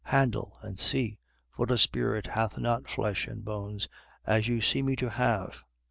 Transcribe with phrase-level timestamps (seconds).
[0.05, 1.19] Handle, and see:
[1.55, 3.87] for a spirit hath not flesh and bones,
[4.25, 5.61] as you see me to have.